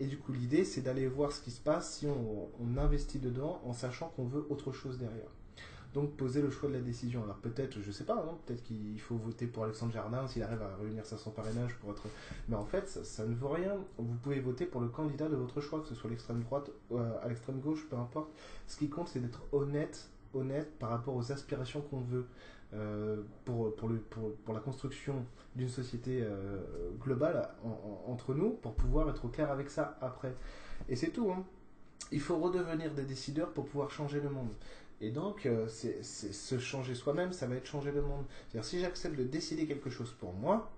Et 0.00 0.06
du 0.06 0.16
coup, 0.16 0.32
l'idée, 0.32 0.64
c'est 0.64 0.80
d'aller 0.80 1.06
voir 1.06 1.30
ce 1.30 1.42
qui 1.42 1.50
se 1.50 1.60
passe 1.60 1.98
si 1.98 2.06
on, 2.06 2.78
investit 2.78 3.18
dedans 3.18 3.60
en 3.66 3.74
sachant 3.74 4.08
qu'on 4.16 4.24
veut 4.24 4.46
autre 4.48 4.72
chose 4.72 4.96
derrière. 4.96 5.28
donc 5.92 6.16
poser 6.16 6.40
le 6.40 6.50
choix 6.50 6.70
de 6.70 6.74
la 6.74 6.80
décision. 6.80 7.22
Alors 7.24 7.36
peut-être, 7.36 7.82
je 7.82 7.90
sais 7.90 8.04
pas, 8.04 8.14
hein, 8.14 8.38
peut-être 8.46 8.62
qu'il 8.62 8.98
faut 9.00 9.16
voter 9.16 9.46
pour 9.46 9.64
Alexandre 9.64 9.92
Jardin 9.92 10.26
s'il 10.26 10.42
arrive 10.42 10.62
à 10.62 10.74
réunir 10.76 11.04
500 11.04 11.32
parrainages 11.32 11.76
pour 11.80 11.90
être. 11.90 12.04
Mais 12.48 12.56
en 12.56 12.64
fait, 12.64 12.88
ça, 12.88 13.26
ne 13.26 13.34
vaut 13.34 13.50
rien. 13.50 13.76
Vous 13.98 14.14
pouvez 14.22 14.40
voter 14.40 14.64
pour 14.64 14.80
le 14.80 14.88
candidat 14.88 15.28
de 15.28 15.36
votre 15.36 15.60
choix, 15.60 15.80
que 15.80 15.88
ce 15.88 15.94
soit 15.94 16.08
l'extrême 16.08 16.40
droite 16.40 16.70
euh, 16.92 17.12
à 17.22 17.28
l'extrême 17.28 17.60
gauche, 17.60 17.86
peu 17.90 17.96
importe. 17.96 18.30
Ce 18.66 18.78
qui 18.78 18.88
compte, 18.88 19.08
c'est 19.08 19.20
d'être 19.20 19.42
honnête, 19.52 20.08
honnête 20.32 20.78
par 20.78 20.88
rapport 20.88 21.14
aux 21.14 21.30
aspirations 21.30 21.82
qu'on 21.82 22.00
veut. 22.00 22.26
Euh, 22.72 23.22
pour, 23.44 23.74
pour, 23.74 23.88
le, 23.88 23.96
pour, 23.96 24.32
pour, 24.36 24.54
la 24.54 24.60
construction 24.60 25.26
d'une 25.56 25.68
société 25.68 26.20
euh, 26.22 26.60
globale 27.00 27.48
entre 28.06 28.32
nous, 28.32 28.50
pour 28.50 28.74
pouvoir 28.74 29.10
être 29.10 29.24
au 29.24 29.28
clair 29.28 29.50
avec 29.50 29.70
ça 29.70 29.98
après. 30.00 30.32
Et 30.88 30.94
c'est 30.94 31.10
tout. 31.10 31.32
Hein. 31.32 31.44
Il 32.12 32.20
faut 32.20 32.38
redevenir 32.38 32.94
des 32.94 33.02
décideurs 33.02 33.52
pour 33.52 33.66
pouvoir 33.66 33.90
changer 33.90 34.20
le 34.20 34.30
monde. 34.30 34.50
Et 35.00 35.10
donc, 35.10 35.46
euh, 35.46 35.66
c'est 35.66 36.04
se 36.04 36.58
changer 36.58 36.94
soi-même, 36.94 37.32
ça 37.32 37.48
va 37.48 37.56
être 37.56 37.66
changer 37.66 37.90
le 37.90 38.02
monde. 38.02 38.24
C'est-à-dire, 38.48 38.68
si 38.68 38.80
j'accepte 38.80 39.16
de 39.16 39.24
décider 39.24 39.66
quelque 39.66 39.90
chose 39.90 40.12
pour 40.12 40.32
moi, 40.32 40.70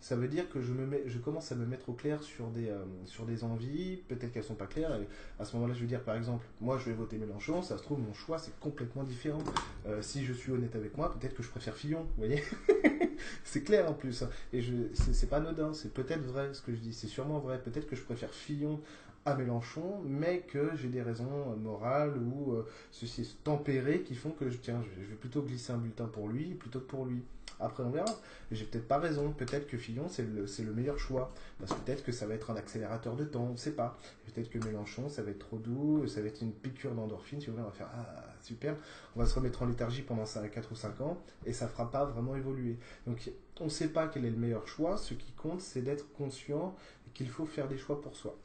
ça 0.00 0.16
veut 0.16 0.28
dire 0.28 0.48
que 0.48 0.60
je, 0.60 1.18
commence 1.18 1.52
à 1.52 1.54
me 1.54 1.66
mettre 1.66 1.90
au 1.90 1.92
clair 1.92 2.22
sur 2.22 2.48
des, 2.48 2.68
euh, 2.68 3.44
envies, 3.44 3.98
peut-être 4.08 4.32
qu'elles 4.32 4.44
sont 4.44 4.54
pas 4.54 4.66
claires. 4.66 4.94
Et 4.96 5.06
à 5.38 5.44
ce 5.44 5.54
moment-là, 5.56 5.74
je 5.74 5.80
vais 5.80 5.86
dire, 5.86 6.02
par 6.02 6.16
exemple, 6.16 6.46
moi, 6.60 6.78
je 6.78 6.86
vais 6.86 6.94
voter 6.94 7.18
Mélenchon, 7.18 7.62
ça 7.62 7.76
se 7.76 7.82
trouve, 7.82 8.00
mon 8.00 8.14
choix, 8.14 8.38
c'est 8.38 8.58
complètement 8.60 9.04
différent. 9.04 9.42
Euh, 9.86 10.00
si 10.00 10.24
je 10.24 10.32
suis 10.32 10.52
honnête 10.52 10.74
avec 10.74 10.96
moi, 10.96 11.12
peut-être 11.12 11.34
que 11.34 11.42
je 11.42 11.50
préfère 11.50 11.74
Fillon, 11.74 12.02
vous 12.16 12.26
voyez 12.26 12.42
C'est 13.44 13.62
clair 13.62 13.90
en 13.90 13.92
plus. 13.92 14.22
Hein. 14.22 14.30
Et 14.54 14.62
je, 14.62 14.72
c'est 14.94 15.28
pas 15.28 15.36
anodin, 15.36 15.74
c'est 15.74 15.92
peut-être 15.92 16.22
vrai 16.22 16.54
ce 16.54 16.62
que 16.62 16.72
je 16.72 16.80
dis, 16.80 16.94
c'est 16.94 17.06
sûrement 17.06 17.38
vrai. 17.38 17.60
Peut-être 17.62 17.86
que 17.86 17.94
je 17.94 18.02
préfère 18.02 18.30
Fillon 18.30 18.80
à 19.26 19.34
Mélenchon, 19.34 20.00
mais 20.06 20.40
que 20.40 20.70
j'ai 20.76 20.88
des 20.88 21.02
raisons 21.02 21.54
morales 21.56 22.16
ou 22.16 22.54
euh, 22.54 22.66
ceci 22.90 23.22
est 23.22 23.44
tempéré 23.44 24.00
qui 24.00 24.14
font 24.14 24.30
que 24.30 24.48
je 24.48 24.56
tiens, 24.56 24.82
je 24.82 25.04
vais 25.04 25.14
plutôt 25.14 25.42
glisser 25.42 25.72
un 25.72 25.76
bulletin 25.76 26.06
pour 26.06 26.28
lui 26.28 26.54
plutôt 26.54 26.80
que 26.80 26.86
pour 26.86 27.04
lui. 27.04 27.22
Après, 27.60 27.82
on 27.82 27.90
verra. 27.90 28.10
J'ai 28.50 28.64
peut-être 28.64 28.88
pas 28.88 28.98
raison. 28.98 29.32
Peut-être 29.32 29.66
que 29.66 29.76
Fillon, 29.76 30.06
c'est 30.08 30.22
le, 30.22 30.44
le, 30.44 30.72
meilleur 30.72 30.98
choix. 30.98 31.32
Parce 31.58 31.72
que 31.72 31.78
peut-être 31.78 32.04
que 32.04 32.12
ça 32.12 32.26
va 32.26 32.34
être 32.34 32.50
un 32.50 32.56
accélérateur 32.56 33.16
de 33.16 33.24
temps. 33.24 33.46
On 33.48 33.52
ne 33.52 33.56
sait 33.56 33.72
pas. 33.72 33.98
Peut-être 34.26 34.50
que 34.50 34.58
Mélenchon, 34.58 35.08
ça 35.08 35.22
va 35.22 35.30
être 35.30 35.38
trop 35.38 35.58
doux. 35.58 36.06
Ça 36.06 36.20
va 36.20 36.28
être 36.28 36.42
une 36.42 36.52
piqûre 36.52 36.94
d'endorphine. 36.94 37.40
Si 37.40 37.50
on 37.50 37.54
va 37.54 37.70
faire 37.70 37.88
Ah, 37.94 38.24
super. 38.42 38.76
On 39.16 39.20
va 39.20 39.26
se 39.26 39.34
remettre 39.34 39.62
en 39.62 39.66
léthargie 39.66 40.02
pendant 40.02 40.24
4 40.24 40.72
ou 40.72 40.74
5 40.74 41.00
ans. 41.00 41.18
Et 41.46 41.52
ça 41.52 41.68
fera 41.68 41.90
pas 41.90 42.04
vraiment 42.04 42.34
évoluer. 42.36 42.78
Donc, 43.06 43.30
on 43.60 43.64
ne 43.64 43.70
sait 43.70 43.88
pas 43.88 44.08
quel 44.08 44.24
est 44.24 44.30
le 44.30 44.36
meilleur 44.36 44.66
choix. 44.66 44.96
Ce 44.96 45.14
qui 45.14 45.32
compte, 45.32 45.60
c'est 45.60 45.82
d'être 45.82 46.12
conscient 46.12 46.74
qu'il 47.14 47.28
faut 47.28 47.46
faire 47.46 47.68
des 47.68 47.78
choix 47.78 48.00
pour 48.00 48.16
soi. 48.16 48.36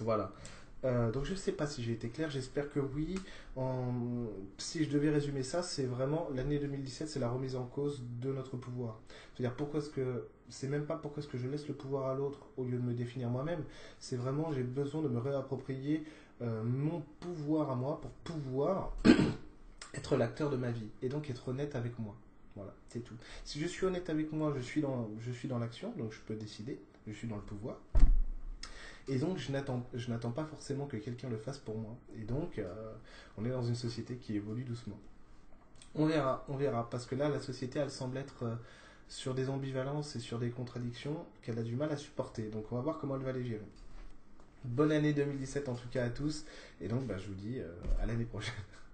Voilà. 0.00 0.32
Euh, 0.84 1.10
donc 1.10 1.24
je 1.24 1.32
ne 1.32 1.36
sais 1.36 1.52
pas 1.52 1.66
si 1.66 1.82
j'ai 1.82 1.92
été 1.92 2.08
clair, 2.08 2.30
j'espère 2.30 2.70
que 2.70 2.80
oui. 2.80 3.16
Si 4.58 4.84
je 4.84 4.90
devais 4.90 5.10
résumer 5.10 5.42
ça, 5.42 5.62
c'est 5.62 5.86
vraiment 5.86 6.28
l'année 6.34 6.58
2017, 6.58 7.08
c'est 7.08 7.18
la 7.18 7.28
remise 7.28 7.56
en 7.56 7.64
cause 7.64 8.02
de 8.20 8.32
notre 8.32 8.56
pouvoir. 8.56 9.00
C'est-à-dire 9.34 9.56
pourquoi 9.56 9.80
est-ce 9.80 9.90
que 9.90 10.28
c'est 10.48 10.68
même 10.68 10.86
pas 10.86 10.96
pourquoi 10.96 11.22
est-ce 11.22 11.28
que 11.28 11.38
je 11.38 11.48
laisse 11.48 11.68
le 11.68 11.74
pouvoir 11.74 12.08
à 12.08 12.14
l'autre 12.14 12.40
au 12.56 12.64
lieu 12.64 12.78
de 12.78 12.82
me 12.82 12.94
définir 12.94 13.28
moi-même. 13.28 13.62
C'est 13.98 14.16
vraiment 14.16 14.52
j'ai 14.52 14.62
besoin 14.62 15.02
de 15.02 15.08
me 15.08 15.18
réapproprier 15.18 16.04
euh, 16.40 16.62
mon 16.62 17.02
pouvoir 17.20 17.70
à 17.70 17.74
moi 17.74 18.00
pour 18.00 18.10
pouvoir 18.10 18.92
être 19.94 20.16
l'acteur 20.16 20.50
de 20.50 20.56
ma 20.56 20.70
vie 20.70 20.88
et 21.02 21.08
donc 21.08 21.28
être 21.30 21.48
honnête 21.48 21.74
avec 21.74 21.98
moi. 21.98 22.14
Voilà, 22.56 22.74
c'est 22.88 23.00
tout. 23.00 23.14
Si 23.44 23.60
je 23.60 23.66
suis 23.66 23.86
honnête 23.86 24.10
avec 24.10 24.32
moi, 24.32 24.52
je 24.56 24.60
suis 24.60 24.80
dans, 24.80 25.10
je 25.20 25.30
suis 25.30 25.48
dans 25.48 25.58
l'action, 25.58 25.92
donc 25.96 26.12
je 26.12 26.20
peux 26.20 26.34
décider, 26.34 26.80
je 27.06 27.12
suis 27.12 27.28
dans 27.28 27.36
le 27.36 27.42
pouvoir. 27.42 27.76
Et 29.08 29.16
donc, 29.18 29.38
je 29.38 29.50
n'attends 29.50 30.30
pas 30.30 30.44
forcément 30.44 30.86
que 30.86 30.98
quelqu'un 30.98 31.30
le 31.30 31.38
fasse 31.38 31.58
pour 31.58 31.78
moi. 31.78 31.96
Et 32.20 32.24
donc, 32.24 32.58
euh, 32.58 32.92
on 33.38 33.44
est 33.44 33.50
dans 33.50 33.62
une 33.62 33.74
société 33.74 34.16
qui 34.16 34.36
évolue 34.36 34.64
doucement. 34.64 34.98
On 35.94 36.04
verra, 36.04 36.44
on 36.48 36.56
verra. 36.56 36.88
Parce 36.90 37.06
que 37.06 37.14
là, 37.14 37.30
la 37.30 37.40
société, 37.40 37.78
elle 37.78 37.90
semble 37.90 38.18
être 38.18 38.42
euh, 38.42 38.54
sur 39.08 39.34
des 39.34 39.48
ambivalences 39.48 40.14
et 40.16 40.20
sur 40.20 40.38
des 40.38 40.50
contradictions 40.50 41.24
qu'elle 41.40 41.58
a 41.58 41.62
du 41.62 41.74
mal 41.74 41.90
à 41.90 41.96
supporter. 41.96 42.50
Donc, 42.50 42.70
on 42.70 42.76
va 42.76 42.82
voir 42.82 42.98
comment 42.98 43.16
elle 43.16 43.22
va 43.22 43.32
les 43.32 43.44
gérer. 43.44 43.66
Bonne 44.64 44.92
année 44.92 45.14
2017 45.14 45.68
en 45.70 45.74
tout 45.74 45.88
cas 45.88 46.04
à 46.04 46.10
tous. 46.10 46.44
Et 46.82 46.88
donc, 46.88 47.06
bah, 47.06 47.16
je 47.16 47.28
vous 47.28 47.34
dis 47.34 47.60
euh, 47.60 47.72
à 48.02 48.06
l'année 48.06 48.26
prochaine. 48.26 48.54